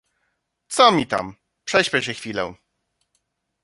[0.67, 2.53] Co mi tam, prześpię się chwilę.